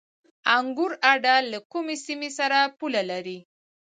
[0.57, 3.37] انګور اډه له کومې سیمې سره پوله لري؟